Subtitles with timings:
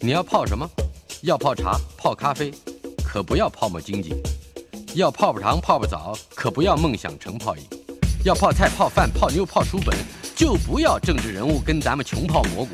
[0.00, 0.68] 你要泡什么？
[1.22, 2.52] 要泡茶、泡咖啡，
[3.02, 4.10] 可不要泡沫经济；
[4.94, 7.62] 要泡泡糖、泡泡澡，可不要梦想成泡影；
[8.24, 9.96] 要泡菜、泡饭、泡妞、泡书本，
[10.36, 12.70] 就不要政治人物跟咱们穷泡蘑菇。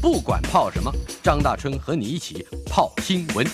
[0.00, 3.44] 不管泡什么，张大春和你一起泡新闻。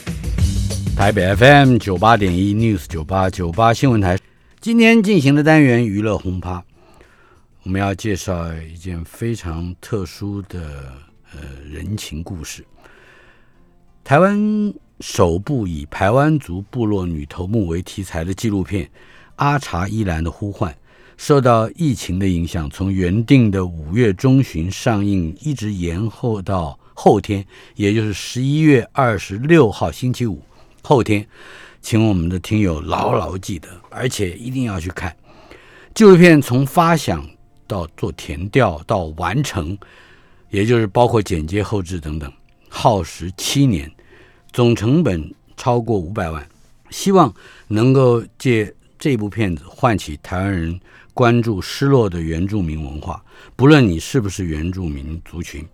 [0.95, 4.19] 台北 FM 九八点一 News 九八九八新闻台，
[4.61, 6.63] 今天进行的单元娱乐轰趴，
[7.63, 10.93] 我们要介绍一件非常特殊的
[11.33, 12.65] 呃人情故事。
[14.07, 18.85] 台湾首部以排湾族部落女头目为题材的纪录片
[19.35, 20.73] 《阿查伊兰的呼唤》，
[21.17, 30.41] 受到疫情的影响，从原定的五月中旬上映，一直延后到后天，也就是十一月二十六号星期五。
[30.83, 31.27] 后天，
[31.83, 35.17] 请我们的听友牢牢记得，而且一定要去看
[35.97, 36.41] 纪录片。
[36.41, 37.29] 从发想
[37.67, 39.77] 到做填调到完成，
[40.51, 42.33] 也就是包括剪接、后置等等，
[42.77, 43.91] 耗时七年，
[44.53, 46.47] 总成本超过五百万。
[46.91, 47.35] 希望
[47.69, 50.79] 能够借这部片子唤起台湾人
[51.15, 53.25] 关注失落的原住民文化，
[53.57, 55.67] 不论你是不是原住民族群。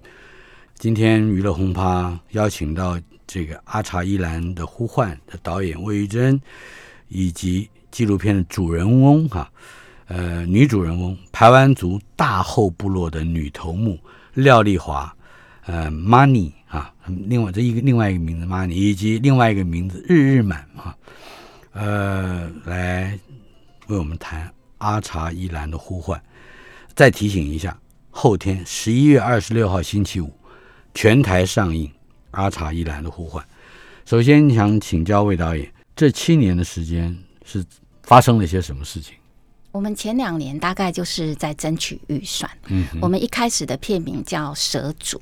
[0.76, 2.96] 今天娱乐轰趴邀请到。
[3.24, 6.38] 这个《阿查伊兰的呼唤》的导演魏玉珍，
[7.08, 9.50] 以及纪录片的主人翁哈，
[10.06, 13.98] 呃，女主人翁排湾族大后部落的女头目
[14.34, 15.16] 廖丽华，
[15.64, 16.92] 呃，Money 啊，
[17.28, 20.96] 另外这一个另外一个名字 Money，以及另外一个名字日日满啊，
[21.72, 23.18] 呃，来
[23.88, 26.18] 为我们谈《阿查依兰的呼唤》。
[26.94, 27.78] 再提醒一下，
[28.10, 30.32] 后天十一月二十六号星期五，
[30.94, 31.90] 全台上映。
[32.30, 33.44] 阿查依兰的呼唤。
[34.06, 37.62] 首先想请教魏导演，这七年的时间是
[38.04, 39.14] 发生了些什么事情？
[39.70, 42.50] 我们前两年大概就是在争取预算。
[42.68, 45.18] 嗯，我们一开始的片名叫《蛇主》，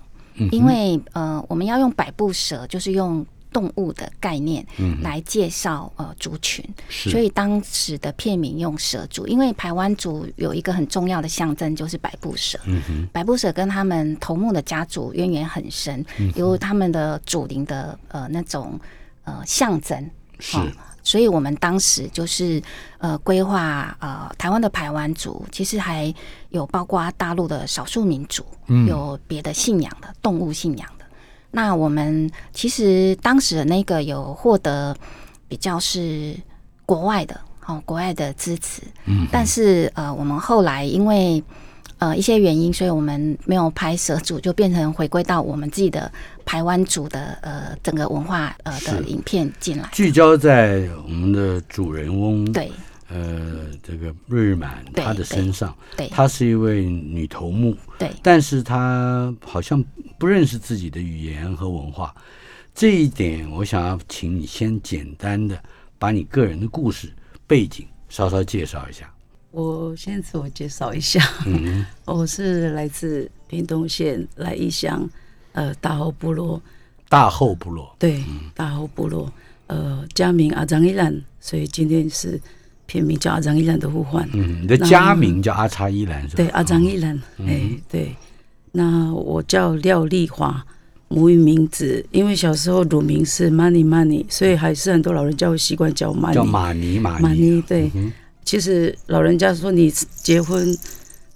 [0.53, 3.27] 因为呃，我们要用百步蛇，就是用。
[3.53, 4.65] 动物的概念
[5.03, 12.57] 来介绍呃族群，所以当时的片名用蛇族，因为台湾族有一个很重要的象征就是百步蛇，
[13.11, 16.07] 百步蛇跟他们头目的家族渊源很深，
[16.37, 18.79] 有他们的祖灵的呃那种
[19.25, 20.57] 呃象征，是，
[21.03, 22.63] 所以我们当时就是
[22.99, 26.13] 呃规划呃台湾的排湾族，其实还
[26.51, 28.45] 有包括大陆的少数民族，
[28.87, 31.05] 有别的信仰的动物信仰的。
[31.51, 34.97] 那我们其实当时的那个有获得
[35.49, 36.37] 比较是
[36.87, 41.43] 国外的哦，国外的支持，嗯，但是呃，我们后来因为
[42.01, 46.11] 呃一些原因，所以我们没有拍蛇组，就变成回归到我们自己的
[46.45, 52.69] 台湾组的呃整个文化呃的影片进来，聚焦在我们的主人翁对。
[53.13, 59.85] 呃，这个瑞日满她的身上，对，她是一位女头目，对，但是她好像
[60.17, 62.15] 不认识自己的语言和文化，
[62.73, 65.61] 这一点我想要请你先简单的
[65.99, 67.13] 把你个人的故事
[67.49, 69.13] 背景稍稍介绍一下。
[69.51, 75.09] 我先自我介绍一下，嗯， 我是来自屏东县来义乡，
[75.53, 76.61] 呃，大后部落，
[77.09, 78.23] 大后部落，对，
[78.55, 79.33] 大后部落，
[79.67, 82.41] 呃，家名阿张依兰，所以今天是。
[82.87, 84.29] 片名叫阿张依兰的呼唤。
[84.33, 86.35] 嗯，你的家名叫阿查依兰是吧？
[86.39, 87.17] 对，阿张依兰。
[87.39, 88.17] 哎，对。
[88.73, 90.67] 那我叫廖丽华，
[91.07, 96.35] 母语名字，因为小时候乳名是 Money Money，所以还是很多老人家会习惯叫 Money。
[96.35, 97.23] 叫马尼马尼。
[97.23, 97.93] 马尼对。
[98.45, 99.93] 其实老人家说你
[100.23, 100.77] 结婚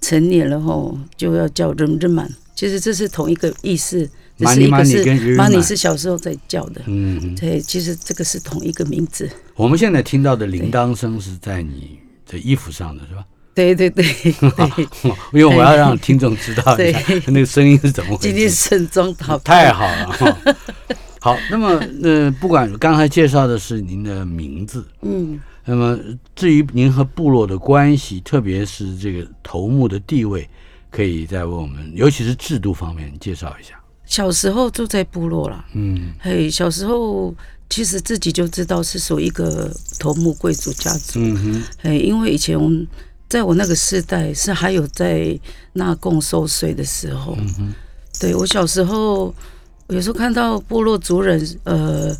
[0.01, 4.09] 成年了后就要叫人人满，其实这是同一个意思。
[4.37, 6.81] 马尼马尼跟马尼是小时候在叫的。
[6.87, 7.33] 嗯。
[7.35, 9.29] 对，其实这个是同一个名字。
[9.55, 11.97] 我们现在听到的铃铛声是在你
[12.29, 13.23] 的衣服上的是吧？
[13.53, 14.05] 对对对，
[15.31, 18.27] 因为我要让听众知道一下那个声音是怎么回事。
[18.27, 20.37] 今天盛装好，太好了。
[21.21, 25.99] 好，那么呃，不管刚才介绍的是您的名字，嗯，那么
[26.35, 30.47] 至于您和部落的关系，特别是这个头目的地位，
[30.89, 33.79] 可以再为我们，尤其是制度方面介绍一下。
[34.05, 37.35] 小时候住在部落了，嗯，嘿，小时候。
[37.67, 42.55] 其实自己就知道是属于一个头目贵族家族，嗯哼，嘿，因为以前
[43.27, 45.37] 在我那个时代是还有在
[45.73, 47.73] 纳贡收税的时候，嗯哼。
[48.19, 49.33] 对我小时候
[49.87, 52.15] 有时候看到部落族人呃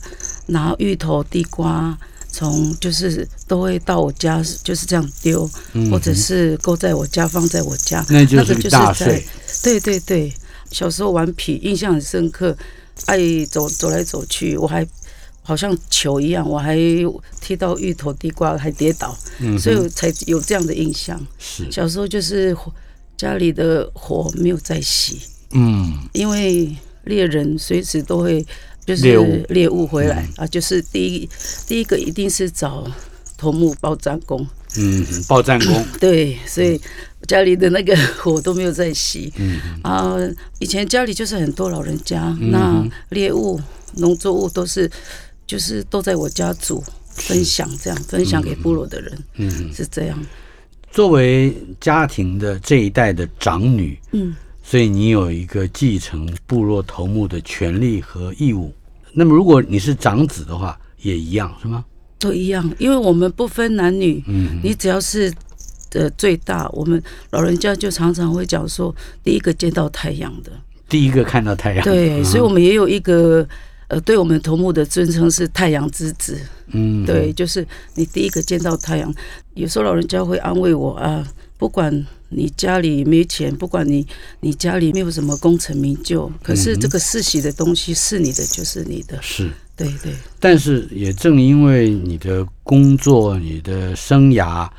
[0.48, 1.96] 拿芋头地瓜
[2.36, 5.50] 从就是都会到我家就是这样丢，
[5.90, 9.24] 或者是勾在我家放在我家，那就是大在
[9.64, 10.34] 对对对，
[10.72, 12.58] 小时候顽皮，印象很深刻，
[13.06, 14.86] 爱走走来走去，我还。
[15.48, 16.76] 好像球一样，我还
[17.40, 19.16] 踢到芋头地瓜还跌倒，
[19.60, 21.24] 所以才有这样的印象。
[21.38, 21.72] 是。
[21.72, 22.58] 小时候就是
[23.16, 25.18] 家里的火没有再熄，
[25.52, 28.44] 嗯，因为猎人随时都会
[28.86, 29.46] 就是猎物。
[29.50, 30.28] 猎物回来。
[30.38, 31.30] 啊，就是第一
[31.68, 32.86] 第一个一定是找
[33.38, 34.48] 头目报战工，
[34.78, 36.80] 嗯，报战功， 对，所以
[37.28, 39.32] 家里的那个 火都没有在熄。
[39.38, 39.60] 嗯。
[39.82, 40.16] 啊，
[40.60, 43.60] 以前家里就是很多老人家，那猎物、
[43.96, 44.90] 农作物都是
[45.48, 46.84] 就是都在我家煮
[47.14, 50.18] 分享，这样分享给部落的人，嗯，是这样。
[50.92, 54.34] 作为家庭的这一代的长女，嗯，
[54.68, 58.74] 所以你有一个继承部落头目的权利和义务。
[59.14, 61.86] 那么，如果你是长子的话，也一样是吗？
[62.18, 65.32] 都一样，因为我们不分男女，嗯你只要是
[65.92, 70.52] 呃最大，我们老人家就常常会讲说，第一个见到太阳的，
[70.90, 73.48] 第一个看到太阳，对，所以我们也有一个
[73.88, 76.42] 呃对我们头目的尊称是太阳之子，
[76.72, 79.14] 嗯，对，就是你第一个见到太阳。
[79.54, 81.26] 有时候老人家会安慰我啊，
[81.58, 84.06] 不管你家里没钱，不管你
[84.42, 89.22] 你家里没有什么功成名就，可是这个世袭的东西是你的，就是你的。
[89.22, 89.52] 是。
[89.78, 94.70] 对对但是也正因为你的工作、你的生涯，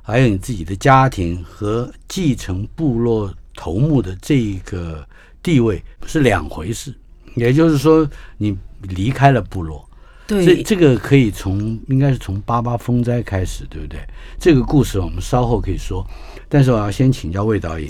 [0.00, 5.06] 还有你自己的家庭和继承部落头目的这一个
[5.42, 6.94] 地位是两回事。
[7.34, 9.85] 也就是说，你离开了部落，这
[10.26, 14.00] 对，这个可以从应该是从八八风灾开始，对不对？
[14.38, 16.04] 这个故事我们稍后可以说，
[16.48, 17.88] 但是我要先请教魏导演，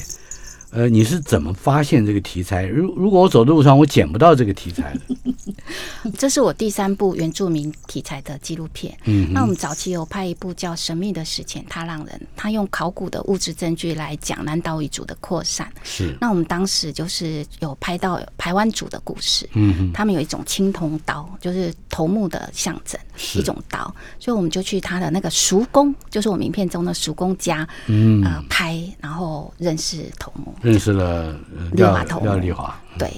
[0.77, 2.67] 呃，你是怎么发现这个题材？
[2.67, 8.95] 如如果我走的路上我捡不到这个题材的， 这是我第三部原住民题材的纪录片。
[9.05, 15.67] 嗯那我们早期有拍一部叫《神秘的史前踏浪人》，他用考古的物质证据来讲南岛语族的扩散。
[15.83, 23.01] 是，那我们当时就是有拍到排湾族的故事，嗯哼，他们有一种青铜刀，就是头目的象征，
[23.35, 23.83] 一种刀，
[24.21, 33.09] 所以我们就去他的那个叔公，就是我名片中的叔公家，嗯，呃，拍，然后认识头目，认识了呃廖廖丽华，对。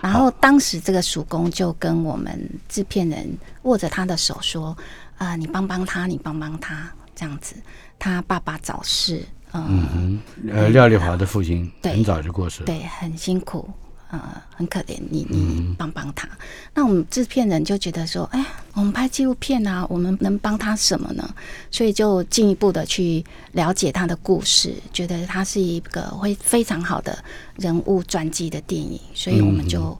[0.00, 4.76] 然后当时这个叔公就跟我们制片人握着他的手说
[5.18, 7.54] ：“啊、你帮帮他，你帮帮他，这样子。
[7.98, 9.22] 他爸爸早逝，
[9.52, 10.20] 嗯，哼，
[10.50, 13.68] 呃，廖丽华的父亲很早就过世了，对，很辛苦，
[14.10, 14.20] 呃，
[14.54, 16.28] 很可怜，你你帮帮他。
[16.72, 18.44] 那我们制片人就觉得说，哎，
[18.76, 21.34] 我们拍纪录片啊，我们能帮他什么呢？
[21.70, 27.18] 所以就进一步的去了解他的故事，觉得他是一个会非常好的
[27.56, 29.98] 人物传记的电影，所以我们就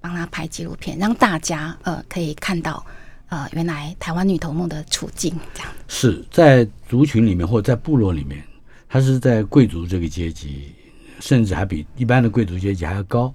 [0.00, 2.84] 帮他拍纪录片，让大家呃可以看到。
[3.30, 8.42] 呃，原来台湾女头目的处境这样，是在族群里面或者在部落里面，
[8.88, 10.72] 他是在贵族这个阶级，
[11.20, 13.30] 甚至还比一般的贵族阶级还要高。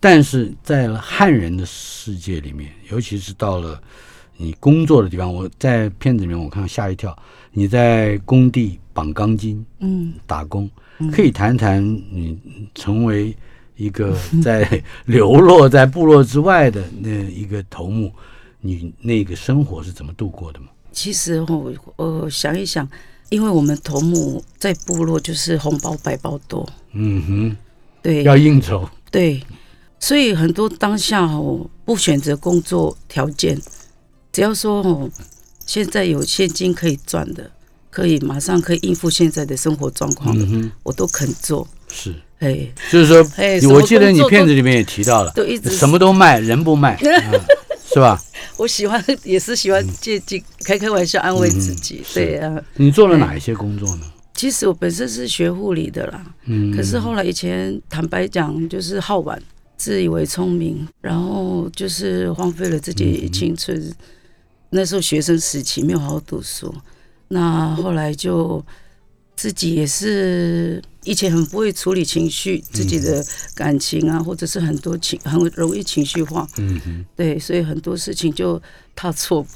[0.00, 3.78] 但是在汉人的世界里面，尤其是到了
[4.36, 7.16] 你工作的地方，我在片子里面我看到吓一跳，
[7.52, 10.68] 你在工地绑钢筋嗯，打工，
[11.12, 12.38] 可以谈谈你
[12.74, 13.36] 成为
[13.76, 18.12] 一个 在流落在部落之外的那一个头目，
[18.60, 20.66] 你那个生活是怎么度过的吗？
[20.92, 22.88] 其实我，呃，想一想，
[23.28, 27.56] 因为我们头目在部落就是红包白包多，嗯哼
[28.00, 28.88] 对，要应酬。
[29.10, 29.42] 对，
[29.98, 33.60] 所以很多当下哦不选择工作条件，
[34.34, 35.08] 只要说哦
[35.64, 37.50] 现在有现金可以赚的，
[37.88, 41.66] 可以马上可以应付现在的生活状况的，嗯，我都肯做。
[41.88, 47.40] 是，哎，就是说哎，我记得你片子里面也提到了，都一直什么都卖，人不卖，嗯
[47.86, 48.20] 是吧？
[48.56, 52.02] 我喜欢也是喜欢借机开开玩笑安慰自己。
[52.04, 54.02] 是对啊，你做了哪一些工作呢？
[54.34, 59.40] 其实我本身是学护理的啦，嗯，可是后来以前坦白讲就是好玩，
[59.76, 63.94] 自以为聪明，然后就是荒废了自己青春。
[64.74, 66.74] 那时候学生时期没有好好读书，
[67.28, 68.64] 那后来就
[69.36, 78.60] 自己也是以前很不会处理情绪，自己的感情啊，或者是很多情很容易情绪化，嗯哼，对，所以很多事情就
[78.96, 79.46] 踏错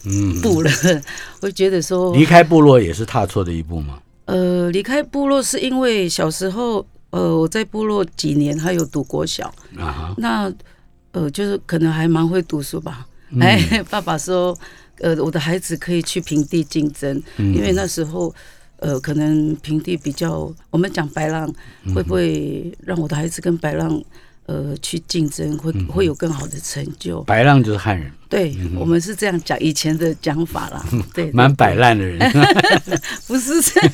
[0.40, 0.70] 步了。
[1.42, 4.00] 我觉得说离开部落也是踏错的一步吗。
[4.26, 10.52] 呃，离开部落是因为小时候，呃，我在部落几年，还有读国小，啊，那
[11.10, 13.06] 呃，就是可能还蛮会读书吧。
[13.30, 14.56] 嗯哎， 爸爸说，
[15.00, 18.34] 呃，我的孩子可以去平地竞争，嗯因为那时候。
[18.80, 21.52] 呃，可能平地比较，我们讲白浪，
[21.82, 24.00] 嗯会不会让我的孩子跟白浪，
[24.46, 27.20] 呃，去竞争，会会有更好的成就？
[27.24, 30.86] 白浪就是汉人，对，我们是这样讲，以前的讲法啦。
[31.12, 32.20] 对，对蛮摆烂的人。
[33.26, 33.92] 不是这样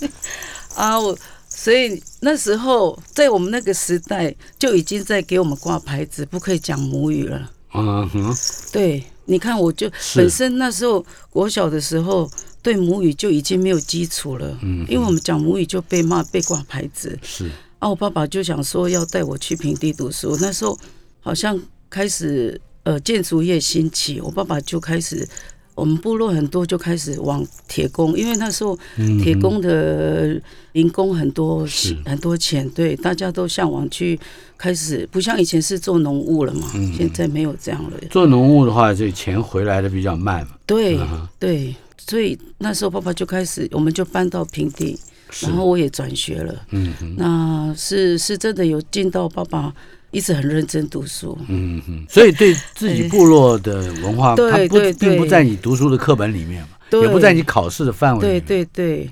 [0.76, 1.14] 啊，我
[1.46, 7.50] 所以那时候在我们那个时代就已经在给我们挂牌子，不可以讲母语了。
[7.74, 8.34] 嗯哼，
[8.72, 12.30] 对，你看，我就本身那时候我小的时候
[12.62, 17.88] 对母语就已经没有基础了，嗯因为我们讲母语就被骂被挂牌子是，啊。
[17.88, 20.78] 我爸爸就想说要带我去平地读书，那时候
[21.20, 25.28] 好像开始呃建筑业兴起，我爸爸就开始。
[25.76, 28.76] 我们部落很多就开始往铁工，因为那时候
[29.22, 30.40] 铁工的
[30.72, 31.64] 零工很多，
[32.04, 34.18] 很多钱，对，大家都向往去
[34.56, 36.66] 开始，不像以前是做农务了嘛，
[36.96, 37.90] 现在没有这样了。
[38.10, 40.56] 做农务的话，这钱回来的比较慢嘛。
[40.64, 40.98] 对
[41.38, 44.98] 对，所以那时候爸爸就开始，我们就搬到平地，
[45.42, 46.54] 然后我也转学了。
[46.70, 49.74] 嗯，那是是真的有进到爸爸。
[50.16, 56.68] 一直很认真读书，嗯哼，所以对自己部落的文化，它不并不在你读书的课本里面嘛，
[57.02, 58.20] 也不在你考试的范围。
[58.22, 59.10] 对对对，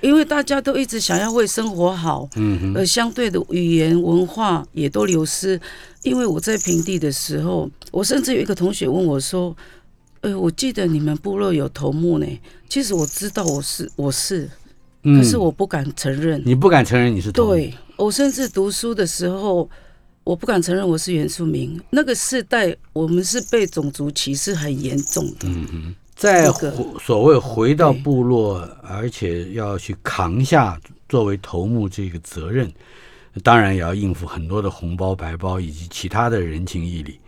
[0.00, 5.60] 因为大家都一直想要为生活好，嗯哼，而相对的语言文化也都流失。
[6.02, 9.56] 因为我在平地的时候，我甚至有一个同学问我说
[10.22, 12.26] ：“呃，我记得你们部落有头目呢。”
[12.68, 14.50] 其实我知道我是我是，
[15.04, 16.42] 可是我不敢承认。
[16.44, 17.50] 你不敢承认你是头目？
[17.50, 19.70] 对我甚至读书的时候。
[20.24, 21.80] 我不敢承认我是原住民。
[21.90, 25.48] 那个世代，我们是被种族歧视很严重的。
[25.48, 26.48] 嗯嗯，在
[27.00, 32.72] 所谓回到部落，而且要去扛下作为头目这个责任，
[33.42, 37.18] 当然也要应付很多的红包白包以及其他的人情义理。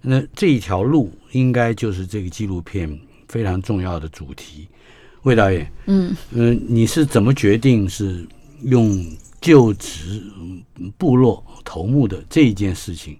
[0.00, 4.66] 那这一条路，应该就是这个纪录片非常重要的主题。
[5.24, 8.26] 魏导演，嗯嗯，你是怎么决定是
[8.62, 9.06] 用？
[9.40, 10.22] 就职
[10.98, 13.18] 部落头目的这一件事情，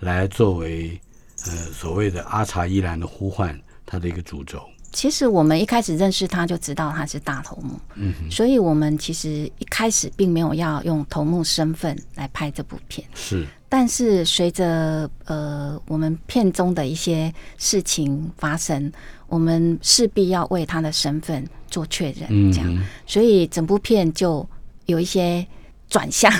[0.00, 1.00] 来作为
[1.46, 4.62] 呃所谓的阿查依兰的呼唤，他的一个主轴。
[4.92, 13.04] 其实我们一开始认识他就知道他是大头目，嗯，所以我们其实一开始并没有要用头目身份来拍这部片。
[13.14, 18.92] 是，但是随着呃我们片中的一些事情发生，
[19.26, 24.48] 我们势必要为他的身份做确认，这样，所以整部片就。
[24.86, 25.46] 有一些
[25.94, 26.32] 转向，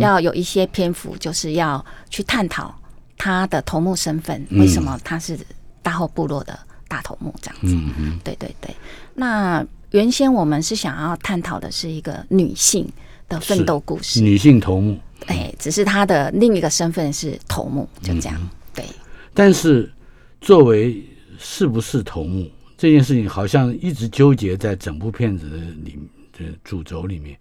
[0.00, 2.78] 要有一些篇幅，就是要去探讨
[3.16, 5.38] 他的头目身份，为什么他是
[5.80, 6.58] 大后部落的
[6.88, 7.68] 大头目这样子。
[7.68, 8.76] 嗯对对对。
[9.14, 12.86] 那原先我们是想要探讨的是一个女性
[13.30, 14.98] 的奋斗故事，女性头目。
[15.24, 18.50] 哎，只是她的另一个身份是头目，就这样。
[18.74, 18.84] 对。
[19.32, 19.90] 但是
[20.38, 21.02] 作为
[21.38, 22.46] 是不是头目
[22.76, 25.98] 这件事情，好像一直纠结在整部片子的里
[26.36, 27.38] 的主轴里面。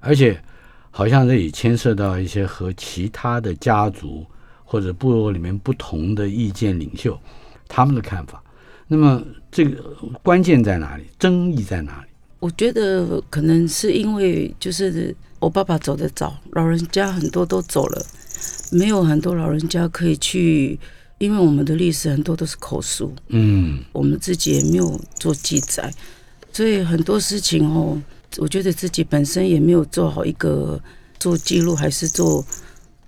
[0.00, 0.42] 而且，
[0.90, 4.26] 好像这也牵涉到一些和其他的家族
[4.64, 7.18] 或者部落里面不同的意见领袖
[7.68, 8.42] 他们的看法。
[8.88, 11.04] 那么，这个关键在哪里？
[11.18, 12.08] 争议在哪里？
[12.40, 18.04] 我觉得可能是因为就是我爸爸走得早，老人家很多都走了，
[18.72, 20.78] 没有很多老人家可以去，
[21.18, 25.92] 因为我们的历史很多都是口述，嗯，我们自己也没有做记载，
[26.52, 28.00] 所以很多事情哦。
[28.38, 30.80] 我觉得自己本身也没有做好一个
[31.18, 32.44] 做记录，还是做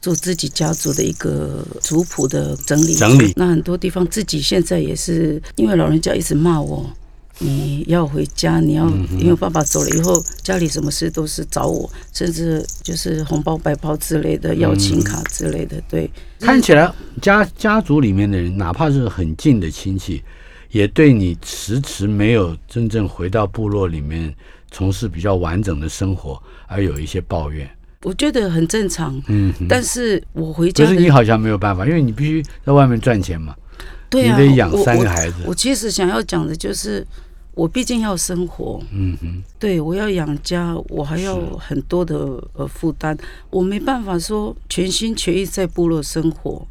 [0.01, 2.95] 做自己家族的一个族谱的整理。
[2.97, 3.33] 整理。
[3.37, 6.91] 那很多地方自己现在也是，因为老人家一直骂我，
[7.39, 15.81] 你要回家，你要因为爸爸走了以后，家里什么事都是找我，甚至就是红包白包之类的，邀请卡之类的。
[15.89, 16.11] 对，
[16.41, 20.21] 看起来家家族里面的人，哪怕是很近的亲戚，
[20.71, 24.35] 也对你迟迟没有真正回到部落里面。
[24.73, 27.71] 从事比较完整的生活，而有一些抱怨，
[28.03, 29.23] 我觉得很正常。
[29.29, 33.55] 嗯，但是我回家，可是你好像没有办法，因为你必须在外面赚钱嘛。
[34.09, 35.37] 对啊，你得养三个孩子。
[35.47, 37.07] 我其实想要讲的就是，
[37.55, 38.83] 我毕竟要生活。
[38.91, 42.17] 嗯哼，对我要养家，我还要很多的
[42.55, 43.17] 呃负担，
[43.51, 46.67] 我没办法说全心全意在部落生活。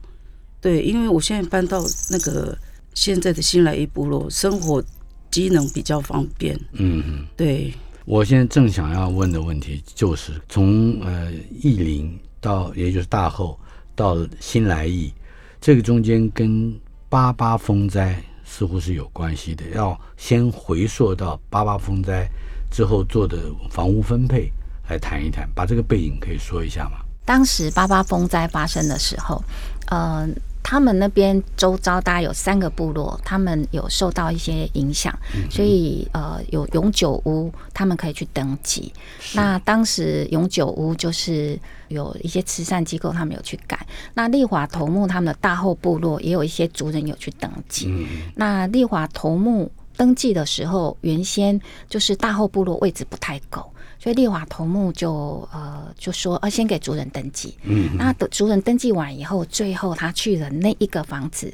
[0.59, 2.57] 对，因为我现在搬到那个
[2.93, 4.83] 现在的新来一部落生活，
[5.31, 6.59] 机能比较方便。
[6.73, 7.73] 嗯哼，对。
[8.11, 13.57] 我现在正想要问的问题就是，从呃义林到，也就是大后
[13.95, 15.13] 到新来义，
[15.61, 16.77] 这个中间跟
[17.07, 19.65] 八八风灾似乎是有关系的。
[19.69, 22.29] 要先回溯到八八风灾
[22.69, 23.37] 之后做的
[23.69, 24.51] 房屋分配
[24.89, 26.97] 来谈一谈，把这个背景可以说一下吗？
[27.23, 29.41] 当时八八风灾发生的时候，
[29.89, 30.35] 嗯。
[30.63, 35.13] 他们那边周遭大概有三个部落，他们有受到一些影响，
[35.49, 38.93] 所以呃有永久屋，他们可以去登记。
[39.33, 43.85] 那当时永久屋就是有一些慈善机构，他们有去改。
[44.13, 48.07] 那丽华头目他们的大后部落也有一些族人有去登记。
[48.35, 53.71] 那丽华头目登记的时候，原先就是大后部落位置不太够。
[53.99, 57.55] 所以丽华头目就呃就说，呃先给族人登记。
[57.61, 61.53] 嗯，那等族人登记完以后，最后他去了那一个房子，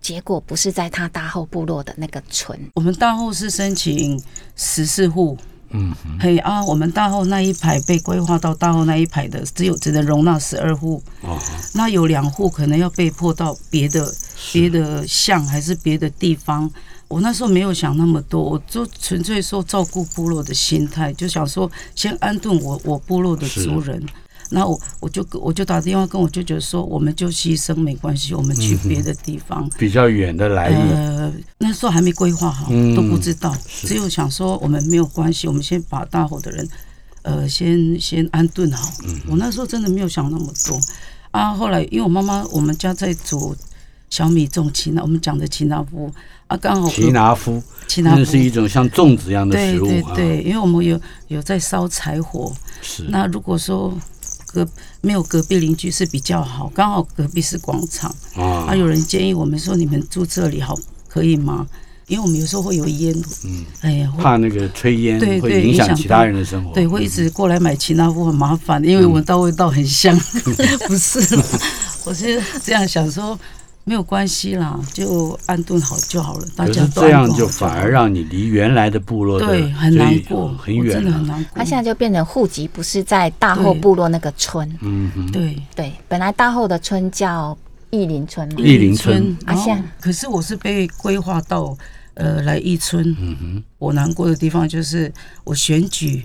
[0.00, 2.56] 结果不是在他大后部落的那个村。
[2.74, 4.22] 我们大后是申请
[4.54, 5.36] 十四户，
[5.70, 11.02] 嗯，嘿啊，我们大后那一排被规划到大后那一排的，只有只能容纳十二户。
[11.22, 11.36] 哦，
[11.74, 14.14] 那有两户可能要被迫到别的
[14.52, 16.70] 别的巷还是别的地方。
[17.14, 24.04] 我那时候没有想那么多，我就纯粹说照顾部落的心态，就想说先安顿我我部落的族人。
[24.50, 36.68] 那我我就我就打电话跟我舅舅说，我们就牺牲没关系，我们去别的地方，比较远的来呃，那时候还没规划好，都不知道，只有想说我们没有关系，我们先把大伙的人，
[37.22, 38.92] 呃，先先安顿好。
[39.28, 40.80] 我那时候真的没有想那么多。
[41.30, 41.54] 啊。
[41.54, 43.56] 后来因为我妈妈我们家在煮
[44.14, 46.08] 小米种奇拿，我们讲的奇拿夫
[46.46, 49.86] 啊，刚好奇拿夫，奇拿夫是一种像粽子一样的食物。
[49.88, 53.92] 对对对，因为我们有有在烧柴火，是那如果说。
[54.46, 54.64] 隔
[55.00, 58.66] 没有隔壁邻居是比较好，刚好隔壁是广场啊。
[58.68, 60.78] 啊有人建议我们说，你们住这里好
[61.08, 61.66] 可以吗？
[62.06, 63.12] 因为我们有时候会有烟，
[63.44, 70.16] 嗯，哎呀，怕那个炊烟会影响其他人的生活，对，会一直过来买奇纳夫很麻烦，因为闻到味道很香。
[70.86, 71.18] 不是，
[72.06, 73.36] 我是这样想说。
[73.86, 76.46] 没有关系啦，就安顿好就好了。
[76.56, 81.52] 大家这样就反而让你离原来的部落对很难过，很远，真的很难过。
[81.54, 87.54] 他现在就变成户籍不是在大后部落那个村，嗯，对对，本来大后的村叫
[87.90, 89.36] 义林村，义林村。
[89.44, 91.76] 啊，现在可是我是被规划到
[92.14, 93.14] 呃来义村。
[93.20, 95.12] 嗯哼，我难过的地方就是
[95.44, 96.24] 我选举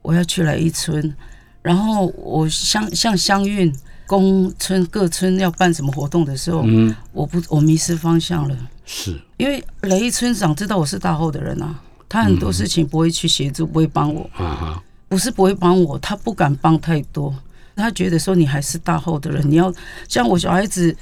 [0.00, 1.12] 我要去来义村，
[1.60, 3.74] 然后我相像乡运。
[4.06, 9.20] 公村各村要办什么活动的时候，嗯，我不我迷失方向了，是。
[9.36, 17.34] 因为雷村长知道我是大后的人啊，他很多事情不会去协助，不会帮我，啊哈，不是不会帮我，他不敢帮太多，
[17.74, 19.72] 他觉得说你还是大后的人，你要
[20.08, 20.94] 像我小孩子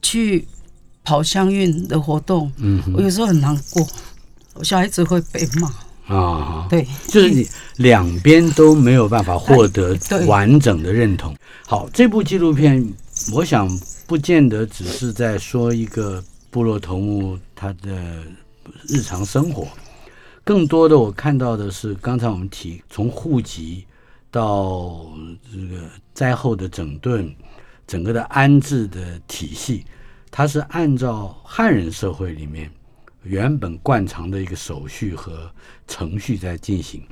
[0.00, 0.46] 去
[1.04, 3.86] 跑乡运的活动，嗯，我有时候很难过，
[4.54, 5.72] 我小孩子会被骂。
[6.06, 11.34] 啊，对，就是你两边都没有办法获得完整的认同。
[11.66, 12.92] 好，这部纪录片，
[13.32, 13.68] 我想
[14.06, 18.24] 不见得只是在说一个部落头目他的
[18.88, 19.68] 日常生活，
[20.44, 23.84] 更多的我看到的是刚才我们提从户籍
[24.30, 25.06] 到
[25.52, 27.32] 这个灾后的整顿，
[27.86, 29.84] 整个的安置的体系，
[30.30, 32.70] 它是按照汉人社会里面。
[33.22, 35.50] 原本惯常的一个手续和
[35.86, 37.02] 程序在进行，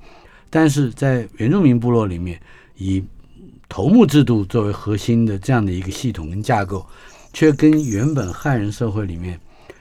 [0.48, 2.40] 但是在原住民部落里面，
[2.76, 3.02] 以
[3.68, 6.84] 头目制度作为核心的这样的一个系统跟架构，
[7.32, 9.38] 却跟原本汉人社会里面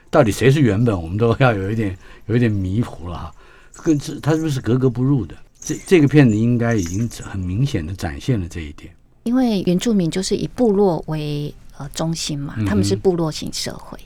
[0.08, 3.34] 到底谁是原本，我们都要有一点有一点迷糊了哈。
[3.82, 5.34] 跟这它是不是格格不入的？
[5.58, 8.94] 这这个片子应该已经很明显的展现了这一点。
[9.24, 13.98] 因为原住民就是以部落为呃中心嘛，他们是部落型社会。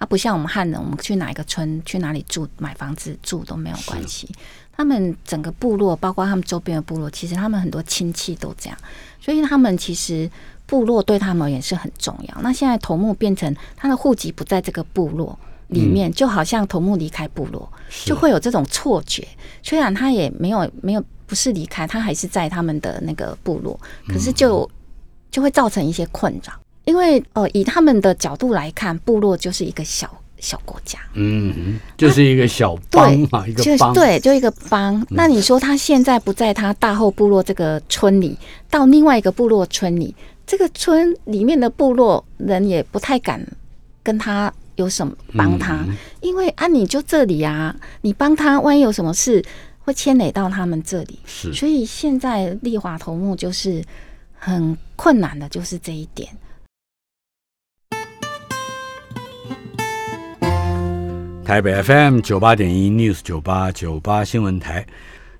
[0.00, 4.26] 它不像我们汉人，我们去哪一个村、去哪里住、买房子住都没有关系。
[4.72, 8.78] 他们整个部落，包括他们周边的部落，其实他们很多亲戚都这样，
[9.20, 10.28] 所以他们其实
[10.64, 12.40] 部落对他们也是很重要。
[12.40, 17.70] 那现在头目变成他的户籍不在这个部落里面，就好像头目离开部落，
[18.06, 19.28] 就会有这种错觉。
[19.62, 24.66] 虽然他也没有没有不是离开，他还是在他们的那个部落，可是就
[25.30, 26.54] 就会造成一些困扰。
[26.84, 35.06] 因为呃，以他们的角度来看，部落就是一个小小国家，嗯，就是一个小邦嘛，一个邦，对，就一个邦。
[35.10, 38.36] 那你说他现在不在他大后部落这个村里，
[38.70, 40.14] 到另外一个部落村里，
[40.46, 43.46] 这个村里面的部落人也不太敢
[44.02, 45.84] 跟他有什么帮他，
[46.22, 49.44] 因为啊，你就这里啊，你帮他，万一有什么事
[49.80, 51.52] 会牵累到他们这里，是。
[51.52, 53.84] 所以现在丽华头目就是
[54.38, 56.28] 很困难的，就是这一点。
[61.50, 64.86] 台北 FM 九八点一 News 九八九八新闻台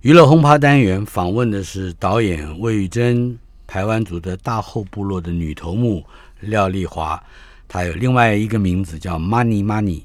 [0.00, 6.04] 娱乐轰趴单元访问的是导演魏玉珍，台湾族的大后部落的女头目
[6.40, 7.22] 廖丽华，
[7.68, 10.02] 她有另外一个名字叫 Money Money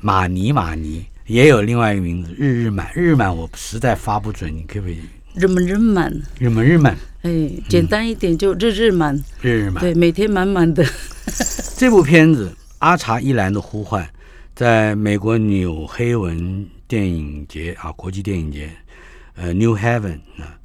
[0.00, 5.02] 马尼马尼，也有另外一个名字日日满日满，我实在发不准，你可不可以？
[5.34, 10.82] 日满日满日满日满，哎，简单一点就日日满日日满，对，每天满满的。
[11.76, 14.02] 这部片子《阿查伊兰的呼唤》。
[14.54, 18.70] 在美国纽黑文电影节啊，国际电影节，
[19.34, 20.60] 呃，New Heaven 啊，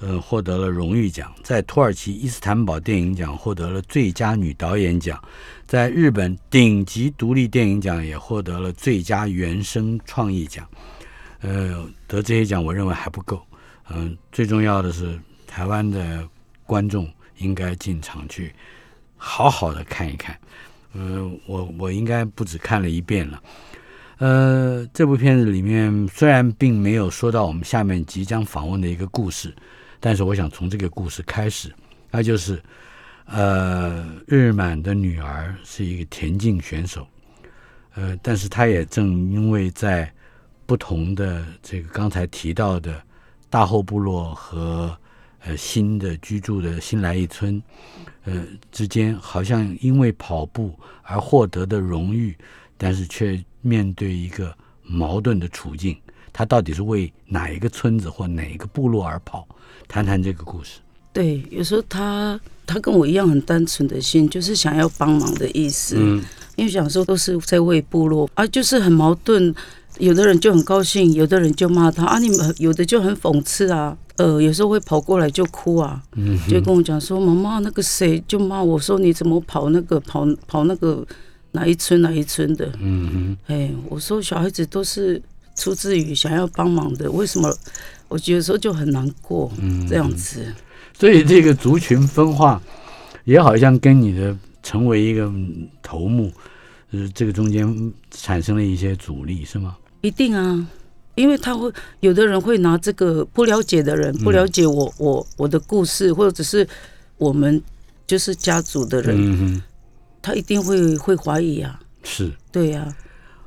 [0.00, 1.32] 呃，获得了荣誉奖。
[1.44, 5.22] 在土耳其伊斯坦堡电影奖获得了最佳女导演奖，
[5.68, 10.68] 在日本顶级独立电影奖也获得了最佳原声创意奖。
[11.40, 13.40] 呃，得这些奖，我认为还不够。
[13.90, 16.28] 嗯，最重要的是，台湾的
[16.66, 18.52] 观众应该进场去
[19.16, 20.36] 好好的看一看。
[20.94, 23.42] 嗯，我我应该不止看了一遍了。
[24.18, 29.54] 呃，这部片子里面虽然并没有说到我们下面即将访问的一个故事，
[30.00, 31.72] 但是我想从这个故事开始，
[32.10, 32.60] 那就是
[33.26, 37.06] 呃，日满的女儿是一个田径选手，
[37.94, 40.12] 呃，但是她也正因为在
[40.66, 43.00] 不同的这个刚才提到的
[43.48, 44.98] 大后部落和
[45.44, 47.62] 呃新的居住的新来一村
[48.24, 52.36] 呃之间，好像因为跑步而获得的荣誉，
[52.76, 55.96] 但是却面对一个矛盾的处境。
[56.32, 59.46] 他到底是为哪一个村子或哪一个部落而跑？
[59.88, 60.80] 谈谈这个故事。
[61.12, 65.96] 对，有时候他他跟我一样很单纯的心，就是想要帮忙的意思。
[65.98, 66.22] 嗯
[66.56, 69.54] 因为想说都是在为部落啊，就是很矛盾。
[69.98, 73.96] 有的人就很高兴，有的人就骂他啊，你们有的就很讽刺啊。
[74.16, 81.06] 呃，有时候会跑过来就哭啊，嗯就跟我讲说，妈妈那个谁就骂我说你怎么跑那个跑跑那个
[81.52, 82.70] 哪一村哪一村的。
[82.80, 85.22] 嗯哎，我说小孩子都是
[85.54, 87.52] 出自于想要帮忙的，为什么？
[88.08, 90.52] 我有时候就很难过，嗯这样子。
[90.98, 92.60] 所以这个族群分化
[93.24, 96.32] 也好像跟你的成为一个嗯头目，
[96.90, 99.76] 呃，这个中间产生了一些阻力，是吗？
[100.00, 100.66] 一定啊，
[101.14, 106.66] 因为他会有的人会拿这个不了解的人，不了解我我我的故事，或者是
[107.16, 107.62] 我们
[108.06, 109.62] 就是家族的人，
[110.22, 111.80] 他一定会会怀疑啊。
[112.02, 112.32] 是。
[112.50, 112.96] 对呀、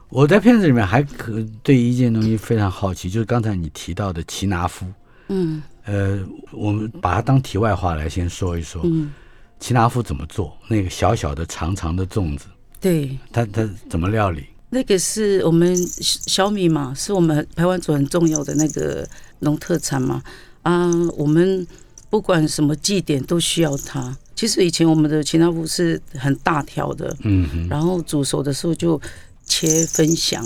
[0.09, 4.85] 我在片子里面还可对一件东西非常好奇，就是刚才你提到的齐拿夫。
[5.29, 6.19] 嗯呃，
[6.51, 9.11] 我们把它当题外话来先说一说，嗯，
[9.59, 10.55] 奇拿夫怎么做？
[10.67, 12.45] 那个小小的长长的粽子，
[12.81, 14.43] 对，他，他怎么料理？
[14.71, 19.07] 那个是我们小米嘛，是我们台湾族很重要的那个
[19.39, 20.23] 农特产嘛。
[20.63, 21.65] 啊，我们
[22.09, 24.17] 不管什么祭典都需要它。
[24.35, 28.99] 其实以前我们的奇纳夫是很大条的，嗯，然后煮熟的时候就
[29.45, 30.43] 切分享。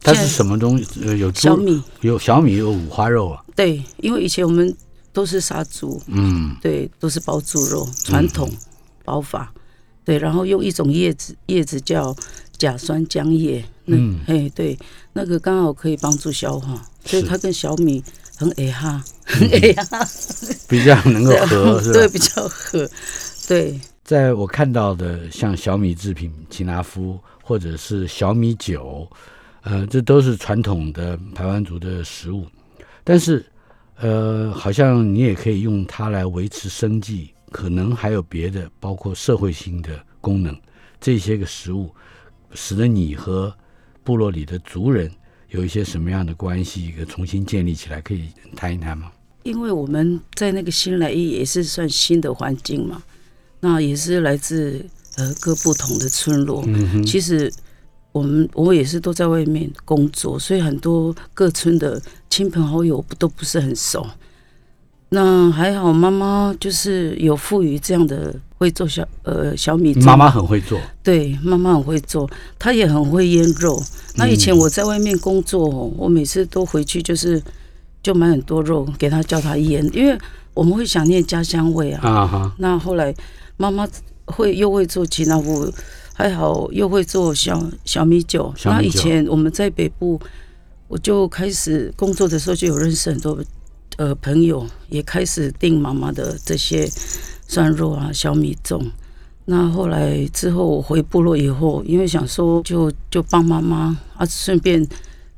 [0.00, 0.86] 它是什么东西？
[1.02, 3.44] 呃，有猪小米，有小米，有五花肉啊。
[3.54, 4.74] 对，因为以前我们
[5.12, 8.48] 都是杀猪，嗯对，都是包猪肉，传统
[9.04, 9.52] 包法，
[10.06, 12.16] 对，然后用一种叶子，叶子叫
[12.56, 14.78] 甲酸浆叶，嗯嗯，哎，对，
[15.12, 18.02] 那个刚好可以帮助消化，所以它跟小米
[18.36, 20.06] 很哎哈，很哎哈，
[20.68, 22.12] 比较能够 合，是对，吧？
[22.12, 22.88] 比较合，
[23.48, 29.06] 对，在我看到的，像小米制品吉拿夫，或者是小米酒，
[29.62, 32.46] 呃，这都是传统的台湾族的食物。
[33.02, 33.44] 但是，
[33.98, 40.56] 呃，好像你也可以用它来维持生计，可能还有别的，包括社会性的功能。
[41.00, 41.94] 这些个食物，
[42.52, 43.54] 使得你和
[44.02, 45.10] 部落里的族人
[45.50, 49.12] 有一些什么样的关系，一个重新建立起来，可以谈一谈吗？
[49.44, 53.02] 因为我们在那个新来也是算新的环境嘛，
[53.60, 54.84] 那也是来自
[55.16, 57.52] 呃各不同的村落，嗯哼，其实
[58.10, 64.04] 我们我也是都在外面工作，所以很多各村的亲朋好友不都不是很熟。
[65.16, 70.02] 那还好，妈妈就是有赋予这样的会做小呃小米粥。
[70.02, 73.82] 妈妈很会做，对妈妈很会做，她也很会腌肉。
[74.16, 77.42] 那以前我在外面工作，我每次都回去就是
[78.02, 80.18] 就买很多肉给她叫她腌，因为
[80.52, 82.06] 我们会想念家乡味啊。
[82.06, 83.14] 啊哈，那后来
[83.56, 83.88] 妈妈
[84.26, 85.72] 会又会做其他我，
[86.12, 88.52] 还好又会做小小米酒。
[88.54, 90.20] 小米酒那以前我们在北部，
[90.88, 93.42] 我就开始工作的时候就有认识很多
[93.96, 96.88] 呃朋友，也开始订妈妈的这些
[97.46, 98.84] 蒜肉啊、小米粽。
[99.44, 104.86] 那后来之后我回部落以后，因为想说就就帮妈妈啊，顺便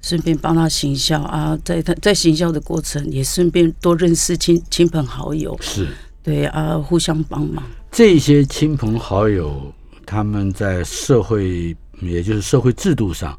[0.01, 5.57] 顺便帮她行销啊，在她在行销的过程也顺便多认识亲亲朋好友。
[5.61, 5.89] 是。
[6.21, 7.65] 对啊，互相帮忙。
[7.91, 9.73] 这些亲朋好友，
[10.05, 13.39] 他们在社会，也就是社会制度上，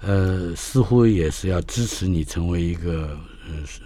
[0.00, 3.18] 呃，似乎也是要支持你成为一个，呃，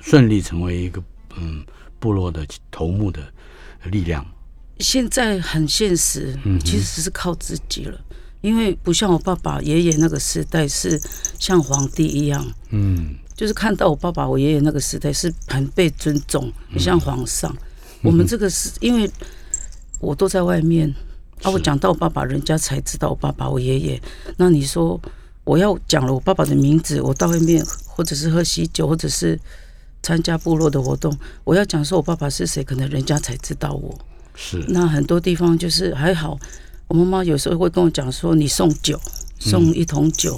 [0.00, 1.02] 顺利成为一个，
[1.36, 1.64] 嗯，
[1.98, 3.20] 部落的头目的
[3.84, 4.24] 力量。
[4.78, 8.00] 现在很现实嗯，其实是靠自己了，
[8.40, 11.00] 因为不像我爸爸、爷爷那个时代是
[11.38, 13.16] 像皇帝一样，嗯。
[13.36, 17.54] 就是看到我爸爸、我爷爷那个时代是很被尊重，很像皇上。
[18.00, 19.10] 我们这个是因为
[20.00, 20.88] 我都在外面
[21.42, 24.02] 啊，我讲到我爸爸，人家才知道我爸爸、我爷爷。
[24.38, 24.98] 那你说
[25.46, 29.38] 我要讲了我爸爸的名字，我到外面或者是喝喜酒，或者是
[30.02, 33.96] 参加部落的活动，我要讲说我爸爸是谁，可能人家才知道我。
[34.34, 36.36] 是，那很多地方就是还好，
[36.88, 39.00] 我妈妈有时候会跟我讲说，你送酒，
[39.38, 40.36] 送一桶酒，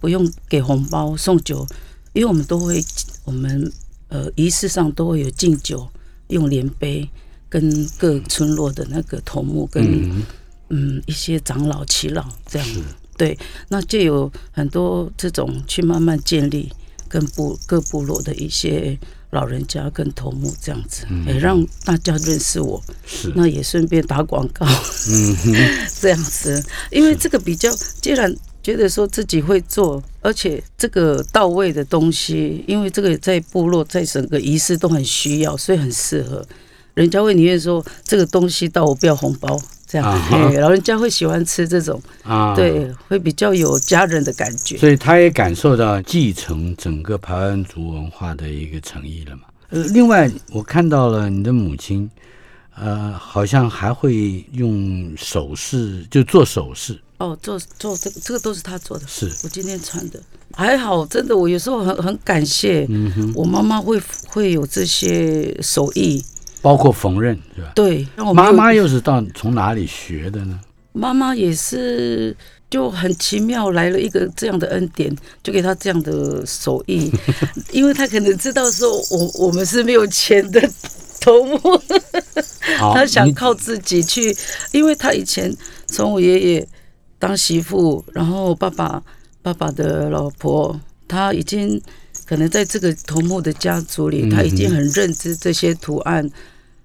[0.00, 1.66] 不用给红包，送酒，
[2.12, 2.84] 因为我们都会，
[3.24, 3.72] 我们
[4.08, 5.88] 呃仪式上都会有敬酒，
[6.28, 7.08] 用莲杯
[7.48, 10.22] 跟各村落的那个头目跟嗯，
[10.68, 12.68] 嗯一些长老耆老这样，
[13.16, 16.72] 对，那就有很多这种去慢慢建立
[17.08, 18.98] 跟部各部落的一些
[19.30, 22.82] 老人家跟头目这样子，也让大家认识我。
[23.06, 25.54] 是，那也顺便打广告，嗯哼，
[26.00, 27.70] 这样子，因为这个比较，
[28.00, 36.46] 既然觉得说自己会做，而且这个到位的东西，因为这个在部落在整个仪式都很需要，所以很适合。
[36.94, 39.58] 人家会宁愿说这个东西到我不要红包，
[39.92, 42.56] 这样，啊老人家会喜欢吃这种，啊，。
[42.56, 44.78] 对，会比较有家人的感觉。
[44.78, 49.42] 所以他也感受到继承整个排湾族文化的一个诚意了嘛。
[49.68, 52.10] 呃，另外我看到了你的母亲，
[52.74, 60.18] 呃，好像还会用首饰，就做首饰，哦，做做这个这个都是他做的，是我今天穿的，
[60.52, 66.22] 还好，真的，我有时候很很感谢，嗯我妈妈会会有这些手艺，
[66.62, 67.72] 包括缝纫，是吧？
[67.74, 70.58] 对，让我妈妈又是到从哪里学的呢？
[70.92, 72.36] 妈妈也是
[72.70, 77.10] 就很奇妙来了一个这样的恩典，就给她这样的手艺，
[77.72, 80.60] 因为她可能知道说我我们是没有钱的
[81.18, 81.58] 头目，
[82.78, 84.36] 好，她想靠自己去，
[84.72, 85.54] 因为她以前
[85.86, 86.68] 从我爷爷
[87.18, 89.02] 当媳妇，然后爸爸
[89.40, 91.80] 爸爸的老婆，她已经
[92.26, 96.30] 可能在这个头目的家族里，她已经很认知这些图案。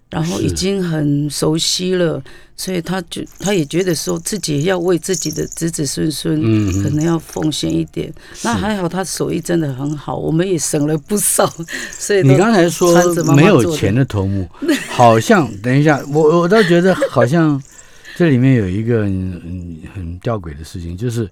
[0.09, 2.23] 然后已是经很熟悉了，
[2.55, 8.11] 所以他就他也觉得说自己要为自己的子子孙孙，嗯可能要奉献一点。
[8.43, 11.45] 那还好，他手艺真的很好，我们也省了不少。
[11.91, 14.49] 所以你刚才说没有钱的头目，
[14.89, 17.61] 好像等一下，我我倒觉得好像
[18.15, 21.29] 这里面有一个嗯很吊诡的事情，就是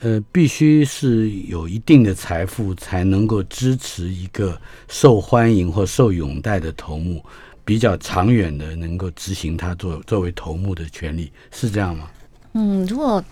[0.00, 7.24] 呃，必须是有一定的财富才能够支持一个受欢迎或受拥戴的头目，
[7.64, 12.10] 比较长远的能够执行他作作为头目的权利，是这样吗？
[12.54, 13.22] 嗯，如果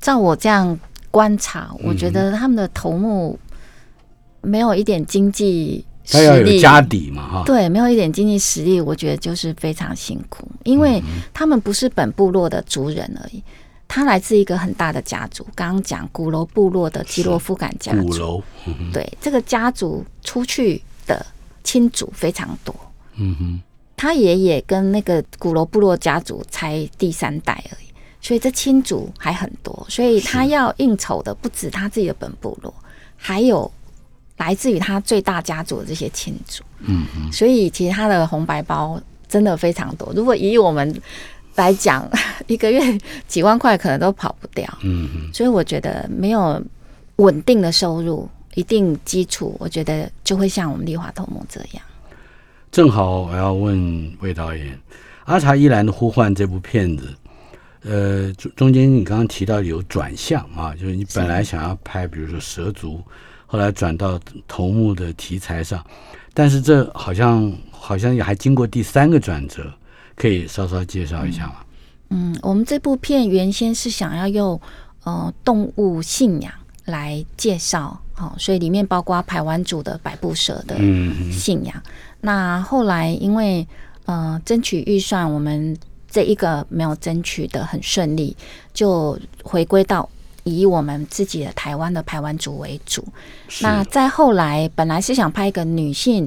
[0.00, 0.78] 照我这样
[1.10, 3.38] 观察，我觉得他们的头目
[4.40, 13.42] 没有一点经济他要实力，有家底嘛，哈，对，没有一点经济实力，我觉得就是非常辛苦，因为他们不是本部落的族人而已，
[13.86, 15.46] 他来自一个很大的家族。
[15.54, 18.42] 刚刚讲鼓楼部落的基洛夫感家族，鼓楼，
[18.92, 21.24] 对这个家族出去的
[21.62, 22.74] 亲族非常多。
[23.16, 23.62] 嗯哼，
[23.96, 27.86] 他爷爷跟那个古楼部落家族才第三代而已，
[28.20, 32.72] 所以这亲族还很多，所以他要应酬的不止他自己的本部落，
[33.16, 33.70] 还有
[34.36, 36.62] 来自于他最大家族的这些亲族。
[36.80, 40.12] 嗯嗯，所以其实他的红白包真的非常多。
[40.14, 41.00] 如果以我们
[41.54, 42.06] 来讲，
[42.46, 44.66] 一个月几万块可能都跑不掉。
[44.82, 45.32] 嗯嗯。
[45.32, 46.60] 所以我觉得没有
[47.16, 51.82] 稳定的收入，一定基础，我觉得就会像我们丽华头目这样。
[52.74, 54.66] 正好我要问魏导演，
[55.26, 57.14] 《阿查依兰的呼唤》这部片子，
[57.84, 63.00] 呃，中中间你刚刚提到有转向啊，就是你本来想要拍，比如说蛇族，
[63.46, 65.86] 后来转到头目的题材上，
[66.34, 69.72] 但是这好像好像也还经过第三个转折，
[70.16, 71.54] 可以稍稍介绍一下吗？
[72.10, 74.60] 嗯，我们这部片原先是想要用
[75.04, 76.52] 呃动物信仰
[76.86, 81.80] 来介绍，哦，所以里面包括排湾族的百步蛇的嗯信仰。
[82.24, 83.66] 那后来因为
[84.06, 85.76] 呃争取预算，我们
[86.10, 88.34] 这一个没有争取的很顺利，
[88.72, 90.08] 就回归到
[90.44, 93.06] 以我们自己的台湾的排湾族为主。
[93.60, 96.26] 那再后来，本来是想拍一个女性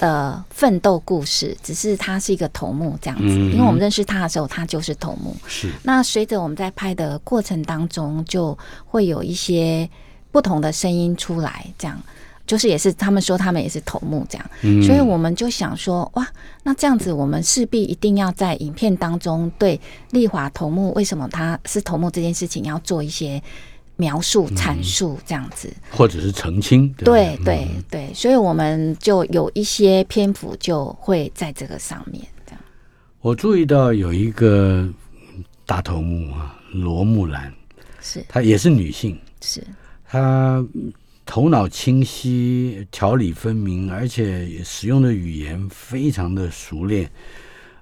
[0.00, 5.36] 的奋斗故事，只是她是一个头目这样子，嗯因为我们认识她的时候，她就是头目。
[5.46, 9.86] 是那随着我们在拍的过程当中，就会有一些
[10.32, 12.00] 不同的声音出来，这样
[12.46, 14.82] 就是也是他们说他们也是头目这样，嗯。
[14.82, 16.26] 所以我们就想说，哇，
[16.62, 19.80] 那这样子我们势必一定要在影片当中对
[20.12, 23.42] 丽华头目为什么他是头目这件事情要做一些
[23.96, 25.72] 描述、阐述这样子。
[25.90, 27.44] 或者是澄清，对对。
[27.44, 32.60] 对对对，所以我们就有一些篇幅就会在这个上面这样。
[33.20, 34.88] 我注意到有一个
[35.64, 37.52] 大头目啊，罗木兰，
[38.00, 38.24] 是。
[38.28, 39.66] 她也是女性，是，
[40.08, 40.64] 她
[41.26, 47.10] 头脑清晰、条理分明，而且使用的语言非常的熟练。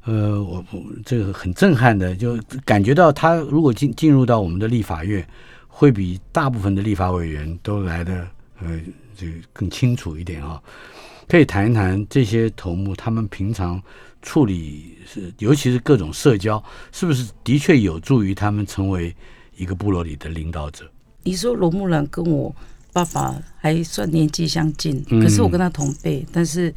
[0.05, 5.27] 呃，我我这个很震撼的，就感觉到他如果进进入到我们的立法院，
[5.69, 8.27] 会比大部分的立法委员都来的
[8.61, 8.81] 呃
[9.17, 10.61] 这个更清楚一点啊、
[11.29, 13.81] 可以谈一谈这些头目他们平常
[14.21, 19.15] 处理是，尤其是各种社交，是不是的确有助于他们成为
[19.57, 20.85] 一个部落里的领导者？
[21.23, 22.55] 你说罗木兰跟我
[22.95, 25.21] 爸爸还算年纪相近，嗯。
[25.23, 26.73] 可是我跟他同辈，但是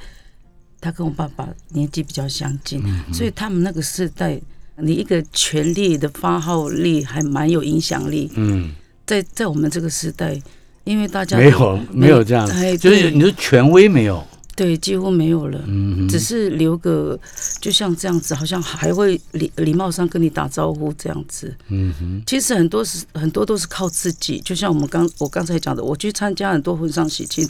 [0.82, 4.38] 他跟我爸爸年纪比较相近，嗯所以他们那个时代，
[4.78, 8.30] 你一个权力的发号力还蛮有影响力。
[8.36, 8.74] 嗯。
[9.06, 10.38] 在在我们这个时代，
[10.84, 14.22] 因为大家没有没有这样哎，就是你的权威没有，
[14.58, 17.18] 对几乎没有了，嗯只是留个
[17.62, 21.56] 就像这样子，好像还会礼礼貌上跟你打招呼这样子。
[21.68, 27.48] 嗯哼，其实很多是很多都是靠自己，就像我们刚我刚才讲的，我去参加很多婚丧喜庆，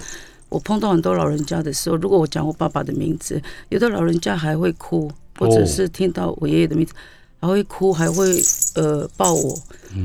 [0.49, 6.93] 我碰到很多老人家的时候，如果我讲我爸爸的名字，有的老人家还会哭，或者是听到我爷爷的名字
[7.39, 8.43] 还会哭，还会
[8.75, 9.57] 呃抱我，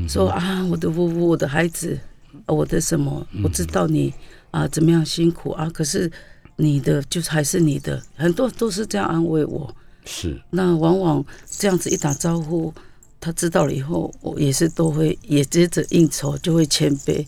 [0.07, 1.99] 说啊我的呜呜，我的孩子，
[2.45, 4.13] 呃我的什么，我知道你
[4.51, 6.09] 啊怎么样辛苦啊，可是
[6.55, 9.75] 你的就是还是你的，很多都是这样安慰我。
[10.05, 12.73] 是那往往这样子一打招呼，
[13.19, 17.25] 他知道了以后，我也是都会也接着应酬，就会谦卑。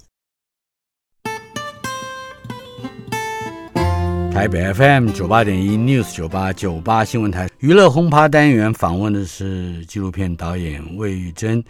[4.32, 11.64] 台北 FM 九八点一 News 九八九八新闻台娱乐轰趴单元访问的是纪录片导演魏玉珍，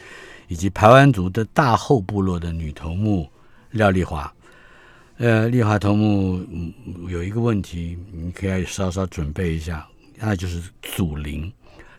[0.47, 3.29] 以及排湾族的大后部落的女头目
[3.69, 4.33] 廖丽华。
[5.17, 6.73] 呃，丽华头目、嗯、
[7.07, 11.51] 有一个问题，你可以稍稍准备一下，那就是祖灵。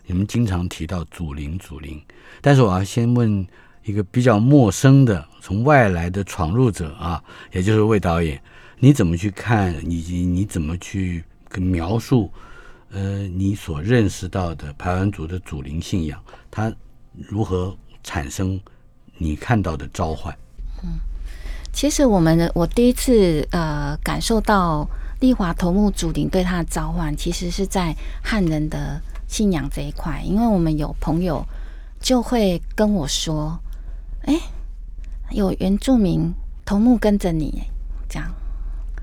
[0.05, 1.99] 你们经常提到祖灵，祖灵，
[2.41, 3.45] 但是我要先问
[3.83, 8.39] 一个比较陌生的从外来的闯入者啊，也就是魏导演。
[8.79, 11.23] 你怎么去看，以及你怎么去
[11.55, 12.31] 描述，
[12.91, 16.71] 呃，你所认识到的排湾族的祖灵信仰，它
[17.13, 18.61] 如何产生
[19.17, 20.31] 你看到的召唤？
[20.83, 20.99] 嗯
[21.71, 24.87] 其实我们的我第一次呃感受到
[25.19, 31.45] 丽华头目祖灵对他的召唤，其实是在汉人的信仰这一块，因为我们有朋友
[31.99, 33.59] 就会跟我说
[34.25, 34.35] ：“哎、
[35.31, 36.33] 有原住民
[36.65, 37.63] 头目跟着你。”
[38.09, 38.31] 这样，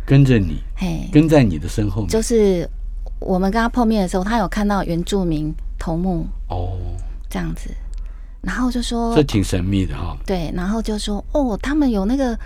[0.07, 2.07] 跟着你，嘿，跟在你的身后。
[2.07, 2.69] 就是
[3.21, 6.79] 我们跟他碰面的时候，他有看到原住民头目哦，
[7.29, 7.69] 这样子，
[8.45, 10.17] 然后就说这挺神秘的哈。
[10.27, 12.39] 对，然后就说哦，他们有那个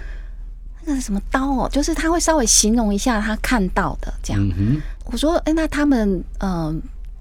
[0.84, 4.42] 那个什么刀哦，就是他会稍微形容一下他看到的这样。
[4.56, 4.80] 嗯
[5.10, 6.76] 我说，哎、那他们嗯、呃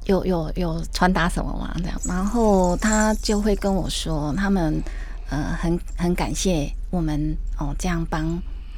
[0.05, 1.73] 有有有传达什么吗？
[1.79, 4.81] 这样，然后他就会跟我说，他们
[5.29, 8.23] 呃很很感谢我们哦这样帮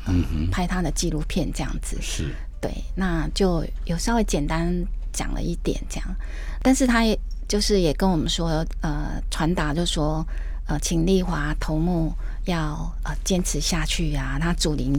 [0.06, 1.98] 哼，嗯，拍他的纪录片这样子。
[2.02, 4.74] 是，对，那就有稍微简单
[5.14, 6.08] 讲了一点这样，
[6.64, 7.16] 但是他也
[7.50, 10.26] 就是也跟我们说，呃，传达就说，
[10.68, 12.14] 呃，请丽华头目
[12.46, 14.94] 要呃坚持下去啊，他祖灵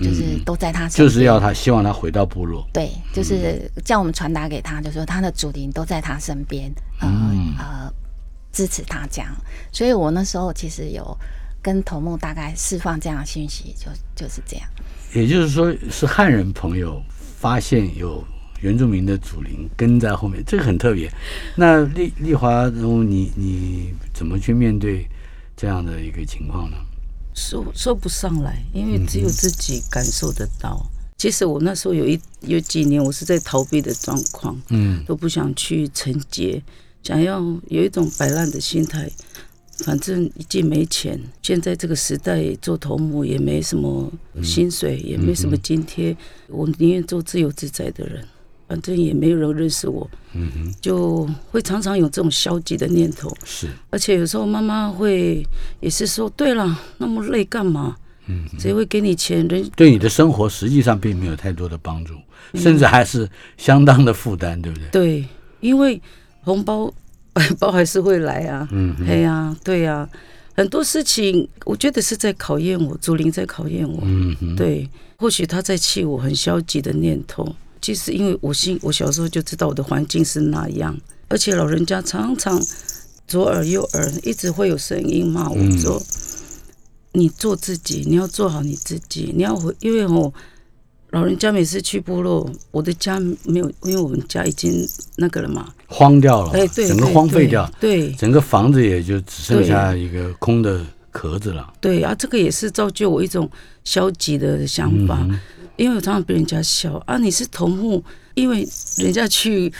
[0.00, 2.64] 就是都在他身边，就是要他希望他回到部落。
[2.74, 7.92] 对，就是叫我们传达给他，就说他的祖灵都在他身边，呃、嗯呃，
[8.52, 9.34] 支持他这样。
[9.72, 11.16] 所以我那时候其实有
[11.62, 14.68] 跟头目大概释放这样的信息，就就是这样。
[15.14, 17.02] 也就是说，是汉人朋友
[17.38, 18.22] 发现有
[18.62, 21.12] 原住民的祖灵跟在后面，这个很特别。
[21.56, 25.06] 那丽丽华，你你怎么去面对
[25.56, 26.76] 这样的一个情况呢？
[27.34, 30.86] 说说不上来，因为只有自己感受得到。
[31.18, 36.62] 其实我那时候有一有几年，我是在逃避的状况，嗯都不想去承接，
[37.02, 39.10] 想要有一种摆烂的心态。
[39.78, 48.24] 反正已经没钱，现在这个时代做头目也没什么薪水，也没什么津贴，我宁愿做自由自在的人。
[48.72, 53.30] 反正也没有人认识我，嗯哼，就会常常有这种消极的念头。
[53.44, 55.46] 是，而且有时候妈妈会
[55.80, 57.94] 也是说，对了，那么累干嘛？
[58.28, 59.46] 嗯，谁会给你钱？
[59.46, 62.14] 人对你的生活实际上并没有太多的帮助，
[62.54, 64.88] 嗯甚至还是相当的负担，对不对？
[64.88, 65.28] 对，
[65.60, 66.00] 因为
[66.40, 66.90] 红包
[67.34, 68.66] 白包还是会来啊。
[68.72, 70.08] 嗯哼，哎呀，对呀、
[70.54, 73.98] 很多事情我觉得是在考验我，祖灵在考验我。
[74.02, 77.54] 嗯哼，对，或许他在气我很消极的念头。
[77.82, 80.96] 其实因为我心，我小时候就知道我的环境是那样，
[81.28, 82.58] 而且老人家常常
[83.26, 86.00] 左耳右耳一直会有声音骂我嗯说
[87.12, 90.32] ：“你做自己，你要做好你自己，你要回。”因为我
[91.10, 101.74] 老人家每次去部落，我的家没有，因为我们家已经那个了嘛，荒掉了，哎，对，整个荒废掉，，对对整个房子也就只剩下一个空的壳子了。
[101.80, 103.50] 对啊，这个也是造就我一种
[103.82, 105.28] 消极的想法。
[105.76, 108.02] 因为我常常被人家笑啊，你是头目，
[108.34, 109.72] 因为人家去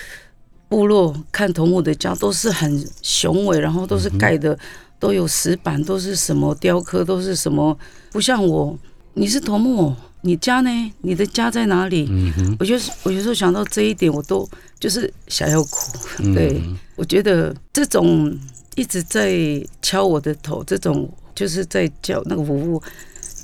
[0.68, 4.58] 部落看头目的家都是很雄伟，然后都是盖的，
[4.98, 7.76] 都有石板，都是什么雕刻，都是什么，
[8.10, 8.78] 不像我，
[9.14, 10.70] 你是头目哦，你家呢？
[11.02, 12.06] 你的家在哪里？
[12.10, 14.48] 嗯，我就是我有时候想到这一点，我都
[14.80, 15.98] 就是想要哭。
[16.20, 16.62] 嗯对，
[16.96, 18.34] 我觉得这种
[18.76, 22.82] 一直在敲我的头，这种就是在叫那个呜呜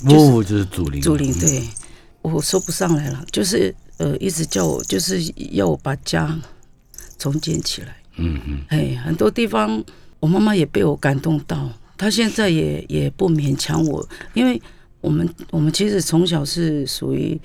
[0.07, 1.62] 呜呜就是祖灵，祖灵，对
[2.22, 5.20] 我说不上来了，就是呃，一直叫我，就是
[5.52, 6.38] 要我把家
[7.18, 7.96] 重建起来。
[8.16, 9.82] 嗯嗯，哎，很多地方
[10.20, 14.60] 我妈妈也被我感动到，她现在也也不勉强我，因为
[15.00, 17.40] 我们我们其实从小是属于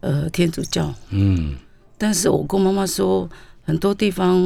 [0.00, 1.56] 呃天主教，嗯。
[1.96, 3.28] 但是我跟妈妈说，
[3.62, 4.36] 很多地方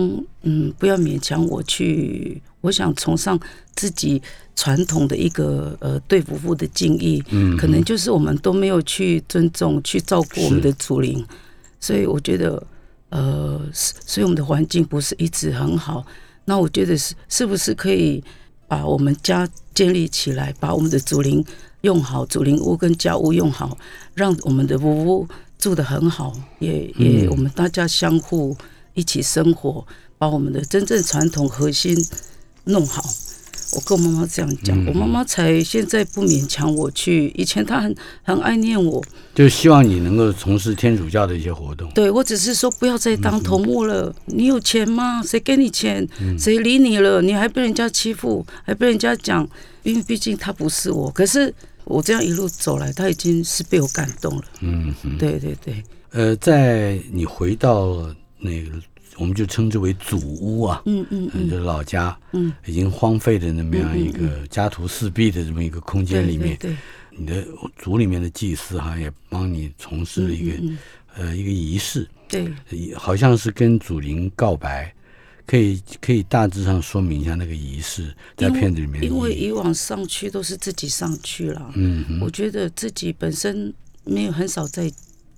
[0.42, 3.38] 嗯不要勉强我去，我想崇尚
[3.76, 4.20] 自己
[4.56, 11.24] 传统的一个呃对夫妇的敬意，嗯，可能就是我们都没有去尊重、去照顾我们的祖灵，
[11.78, 12.62] 所以我觉得，
[13.10, 16.04] 呃，是所以我们的环境不是一直很好。
[16.44, 18.22] 那我觉得是是不是可以
[18.66, 21.44] 把我们家建立起来，把我们的祖灵
[21.82, 23.78] 用好，祖灵屋跟家屋用好，
[24.14, 25.28] 让我们的屋屋
[25.58, 27.30] 住得很好，也也嗯。
[27.30, 28.56] 我们大家相互
[28.94, 29.86] 一起生活，
[30.16, 31.94] 把我们的真正传统核心
[32.68, 33.02] 弄好。
[33.74, 37.30] 我跟我妈妈这样讲，我妈妈才现在不勉强我去。
[37.36, 39.04] 以前她很很爱念我，
[39.34, 41.86] 就是希望你能够从事天主教的一些活动。
[41.92, 44.10] 对我只是说不要再当头目了。
[44.24, 45.22] 你有钱吗？
[45.22, 46.08] 谁给你钱？
[46.38, 47.20] 谁理你了？
[47.20, 49.46] 你还被人家欺负，还被人家讲，
[49.82, 51.10] 因为毕竟他不是我。
[51.10, 51.54] 可是
[51.84, 54.44] 我这样一路走来，他已经是被我感动了。
[54.60, 58.08] 嗯，对对对，呃，在你回到
[58.38, 58.70] 那个，
[59.18, 66.76] 我们就称之为祖屋啊，嗯嗯嗯，就是老家，嗯，已经荒废的那么样一个家徒四壁的这么一个空间里面，对对，
[67.10, 67.44] 你的
[67.76, 70.78] 族里面的祭司哈也帮你从事了一个、嗯
[71.16, 72.48] 呃一个仪式，对，
[72.94, 74.94] 好像是跟祖灵告白，
[75.44, 84.88] 可以可以大致上说明一下那个仪式在片子里面的因为以往上去都是自己上去了，嗯我觉得自己本身没有很少在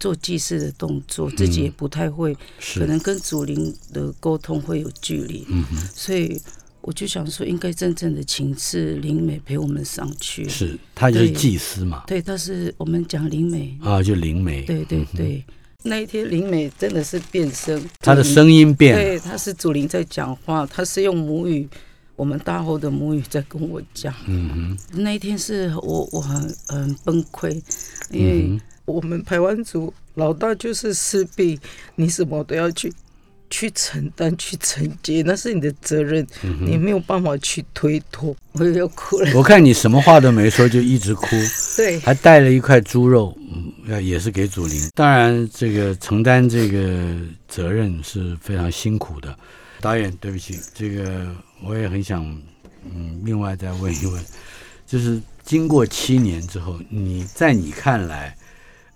[0.01, 2.35] 做祭祀的动作，自己也不太会，
[2.75, 5.47] 可能跟祖灵的沟通会有距离，
[5.95, 6.41] 所以
[6.81, 10.49] 我就想说，应该真正的请示灵美陪我们上去。
[10.49, 12.05] 是他就是祭司嘛。
[12.07, 15.45] 对，但是我们讲灵美，啊就灵美对对对，
[15.83, 19.03] 那一天灵美真的是变声，他的声音变了。
[19.03, 21.69] 对，他是祖灵在讲话，他是用母语，
[22.17, 24.15] 我们大后的母语在跟我讲。
[24.27, 24.79] 嗯哼。
[25.03, 27.61] 那一天是我我很很崩溃，
[28.11, 31.59] 因为嗯我们台湾族老大就是势必
[31.95, 32.93] 你什么都要去
[33.49, 36.27] 去承担、去承接，那是你的责任，
[36.61, 38.35] 你没有办法去推脱。
[38.53, 41.27] 我又要哭了，我看你什么话都没说，就一直哭，
[41.77, 44.91] 对还带了一块猪肉，嗯，要也是给祖灵。
[44.95, 47.17] 当然，这个承担这个
[47.49, 49.37] 责任是非常辛苦的。
[49.81, 51.27] 导演，对不起，这个
[51.65, 52.23] 我也很想，
[52.85, 54.23] 嗯，另外再问一问，
[54.87, 58.37] 就是经过七年之后，你在你看来，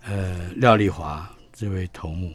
[0.05, 2.31] 呃，廖丽华这位头目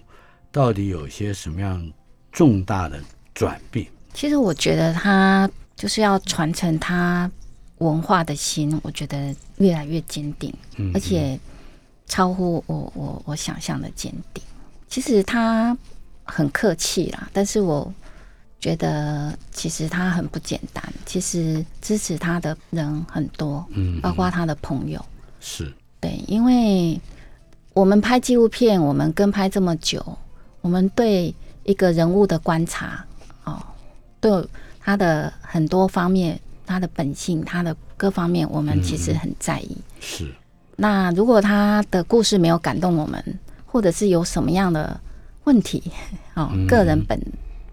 [0.50, 1.90] 到底有些什么样
[2.32, 3.00] 重大的
[3.32, 3.86] 转变？
[4.12, 7.30] 其实我觉得他就是要传承他
[7.78, 11.38] 文化的心，我觉得越来越坚定，嗯，而且
[12.06, 14.42] 超乎我我我想象的坚定。
[14.88, 15.76] 其实他
[16.24, 17.92] 很客气啦，但是我
[18.58, 20.82] 觉得其实他很不简单。
[21.06, 25.04] 其实支持他的人很多，嗯，包括他的朋友。
[25.38, 27.00] 是，对，因为
[27.72, 30.04] 我们拍纪录片，我们跟拍这么久，
[30.60, 33.04] 我们对一个人物的观察，
[33.44, 33.60] 哦，
[34.20, 34.44] 对
[34.80, 39.76] 他的很多方面，他的本性，他的各方面，我们其实很在意。
[40.00, 40.26] 是，
[40.76, 43.22] 那如果他的故事没有感动我们，
[43.66, 45.00] 或者是有什么样的
[45.44, 45.92] 问题，
[46.34, 47.20] 哦，个人本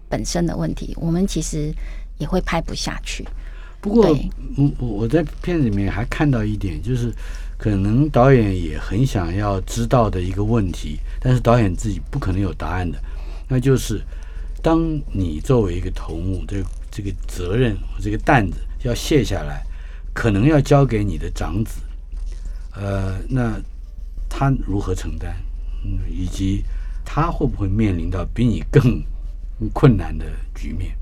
[0.08, 1.74] 本身的问题，我们其实
[2.18, 3.26] 也会拍不下去。
[3.80, 4.16] 不过
[4.56, 7.12] 我我在片子里面还看到一点，就是
[7.58, 12.98] 可能导演也很想要知道的一个问题，但是导演自己不可能有答案的，
[13.48, 14.00] 那就是
[14.62, 14.80] 当
[15.12, 19.66] 你作为一个头目，这个这个责任这个担子要卸下来，
[20.14, 21.80] 可能要交给你的长子，
[22.76, 23.60] 呃，那
[24.28, 25.34] 他如何承担？
[25.84, 26.64] 嗯，以及
[27.04, 29.02] 他会不会面临到比你更
[29.72, 30.96] 困难的局面？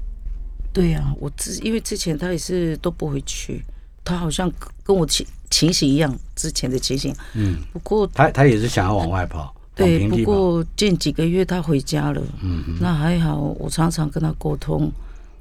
[0.73, 3.63] 对呀、我之因为之前他也是都不回去，
[4.05, 4.51] 他好像
[4.83, 7.15] 跟我情情形一样，之前的情形。
[7.35, 10.23] 嗯，不过他他也是想要往外跑，对，不。
[10.25, 14.91] 过近几个月他回家了，嗯哼，那还好，我常常跟他沟通，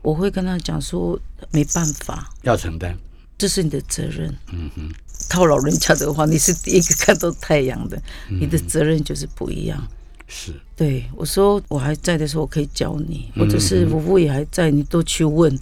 [0.01, 1.19] 我会跟他讲说，
[1.51, 2.97] 没办法，要承担。
[3.37, 4.33] 这是你的责任。
[4.53, 4.89] 嗯哼，
[5.29, 7.97] 套老人家的话，你是第一个看到太阳的，
[8.29, 9.85] 嗯你的责任就是不一样。
[10.27, 15.57] 是，对我说，我还在的时候，我可以教你，嗯或者是夫妇也还在，你都去问。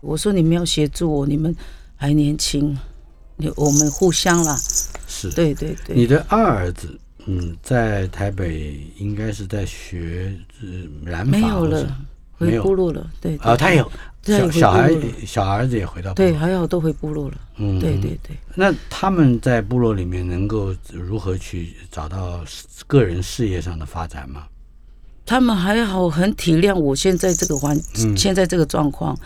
[0.00, 1.54] 我说你们要协助我，你们
[1.96, 2.78] 还年轻，你
[3.56, 4.56] 我们互相了。
[5.06, 5.30] 是。
[5.30, 10.68] 对对对，你的二儿子，嗯，在台北应该是在学呃
[11.04, 11.96] 染发，没有了，
[12.38, 13.08] 回部落了。
[13.20, 13.90] 对对啊，他有
[14.22, 14.90] 对小小孩
[15.26, 17.36] 小儿子也回到部对，还好都回部落了。
[17.56, 18.36] 嗯，对对对。
[18.54, 22.44] 那他们在部落里面能够如何去找到
[22.86, 24.44] 个人事业上的发展吗？
[25.24, 29.18] 他们还好，很体谅我现在这个环，嗯现在这个状况。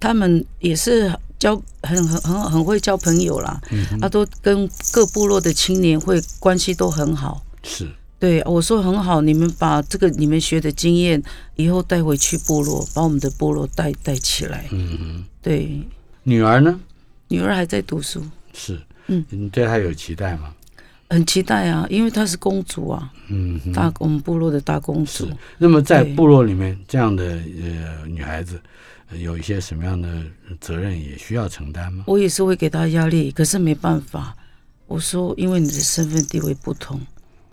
[0.00, 7.42] 他们也是交很很很很会交朋友啦，嗯他都跟各部落的青年会关系都很好。
[7.62, 11.22] 是，对我说很好，你们把这个你们学的经验
[11.56, 14.66] 以后带回去部落，把我们的部落带带起来。
[14.70, 15.80] 嗯哼，对，
[16.24, 16.80] 女儿呢？
[17.28, 18.22] 女儿还在读书，
[18.52, 20.54] 是，嗯，你对她有期待吗？
[21.10, 25.28] 很期待啊，因为她是公主啊，嗯，大我们部落的大公主。。
[25.58, 28.62] 那么在部落里面，这样的呃女孩子，呃
[29.12, 30.22] 有一些什么样的
[30.60, 32.04] 责任也需要承担吗？
[32.06, 34.36] 我也是会给他压力，可是没办法。
[34.86, 37.00] 我说，因为你的身份地位不同，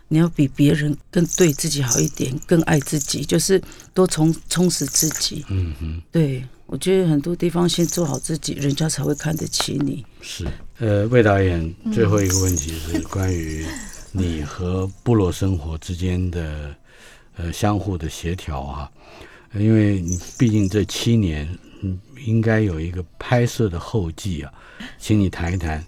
[0.08, 3.60] 你要比别人更对自己好一点，更爱自己，就是
[3.92, 5.44] 多充充实自己。
[5.48, 10.04] 嗯哼，对我觉得很多地方先做好自己，人家才会看得起你。
[10.20, 10.46] 是。
[10.78, 13.64] 呃，魏导演，最后一个问题是关于
[14.12, 16.74] 你和部落生活之间的
[17.36, 18.90] 呃相互的协调啊，
[19.20, 19.25] 呃
[19.58, 21.48] 因为你毕竟这七年，
[21.82, 24.52] 嗯，应该有一个拍摄的后记啊，
[24.98, 25.84] 请你谈一谈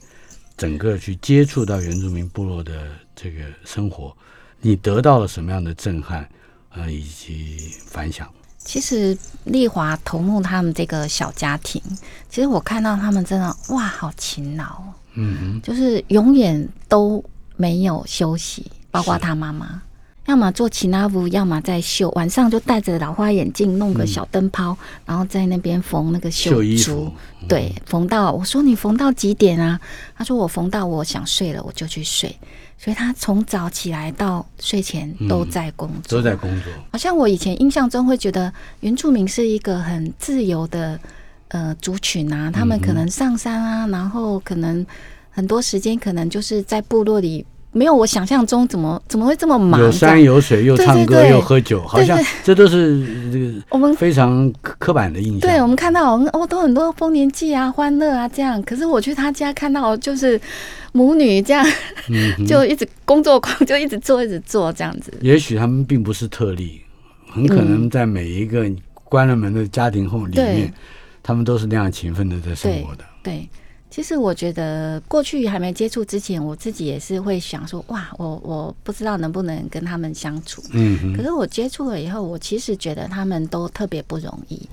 [0.57, 4.17] 整个去接触到原住民部落的这个生活，
[4.61, 6.29] 你得到了什么样的震撼，
[6.71, 8.29] 呃，以及反响？
[8.59, 11.81] 其实丽华头目他们这个小家庭，
[12.29, 17.25] 其实我看到他们真的哇，好勤劳哦，嗯就是永远都
[17.57, 19.83] 没有休息，包括他妈妈。
[20.29, 22.11] 要么做奇拉布，要么在绣。
[22.11, 24.77] 晚上就戴着老花眼镜，弄个小灯泡，
[25.07, 27.13] 然后在那边缝那个绣衣珠服。
[27.49, 29.81] 对，缝到我说你缝到几点啊？
[30.15, 32.37] 他说我缝到我想睡了，我就去睡。
[32.77, 36.71] 所以他从早起来到睡前都在工哼，作，都在工作。
[36.93, 41.01] 好像我以前印象中会觉得原住民是一个很自由的
[41.49, 44.87] 呃族群啊，他们可能上山啊，然后可能
[45.31, 47.47] 很多时间可能就是在部落里，
[47.79, 55.41] 没有我想象中怎么怎么会这么忙有山有水，又唱歌又喝酒，好像这都是这个 我们非常刻刻板的印象。
[55.41, 58.61] 对，我们看到哦，都很多丰年祭啊、欢乐啊这样。
[58.65, 60.41] 可是我去他家看到就是
[60.91, 61.65] 母女这样，
[62.09, 65.13] 嗯 就一直工作狂，就一直做，一直做这样子。
[65.21, 66.81] 也许他们并不是特例，
[67.31, 68.69] 很可能在每一个
[69.05, 70.73] 关了门的家庭后里面对，
[71.23, 73.05] 他们都是那样勤奋的在生活的。
[73.23, 73.49] 对，
[73.99, 80.63] 其实我觉得过去还没接触之前，我自己也是会想说，哇，我我不知道能不能跟他们相处。
[80.71, 84.69] 嗯，可是我接触了以后，我其实觉得他们都特别不容易，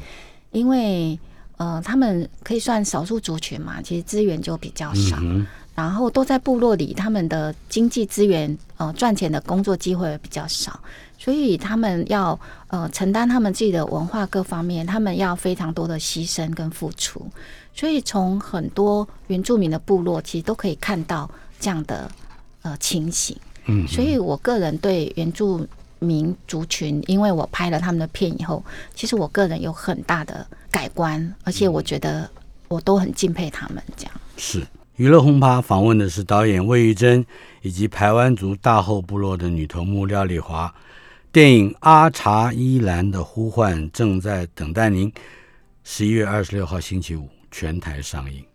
[0.52, 1.18] 因为
[1.58, 10.80] 呃，他们可以算少数族群嘛，其实资源就比较少，嗯然后都在部落里，他们的经济资源呃赚钱的工作机会也比较少，
[11.18, 17.26] 所以他们要呃承担他们自己的文化各方面，他们要非常多的牺牲跟付出，
[17.74, 22.10] 所以从很多原住民的部落其实都可以看到这样的
[22.62, 23.38] 呃情形。
[23.68, 25.68] 嗯所以我个人对原住
[26.00, 28.64] 民族群，因为我拍了他们的片以后，
[28.94, 32.30] 其实我个人有很大的改观，而且我觉得
[32.68, 34.14] 我都很敬佩他们这样。
[34.38, 34.62] 是。
[34.98, 37.26] 娱乐轰趴访问的是导演魏玉珍
[37.66, 40.72] 以及排湾族大后部落的女头目廖丽华。
[41.32, 45.12] 电影《阿查依兰的呼唤》正在等待您，
[45.84, 48.46] 十一月二十六号星期五全台上映。